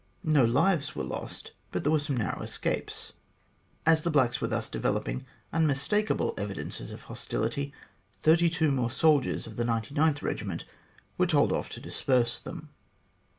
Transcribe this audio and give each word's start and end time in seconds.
No 0.23 0.43
lives 0.43 0.95
were 0.95 1.03
lost, 1.03 1.51
but 1.71 1.83
there 1.83 1.91
were 1.91 1.99
some 1.99 2.17
narrow 2.17 2.41
escapes. 2.41 3.13
As 3.85 4.01
the 4.01 4.09
blacks 4.09 4.41
were 4.41 4.47
thus 4.47 4.67
developing 4.67 5.27
unmistakable 5.53 6.33
evidences 6.39 6.91
of 6.91 7.03
hostility, 7.03 7.71
thirty 8.23 8.49
two 8.49 8.71
more 8.71 8.89
soldiers 8.89 9.45
of 9.45 9.57
the 9.57 9.63
99th 9.63 10.21
Eegiment 10.21 10.63
were 11.19 11.27
told 11.27 11.53
off 11.53 11.69
to 11.69 11.79
disperse 11.79 12.39
them. 12.39 12.69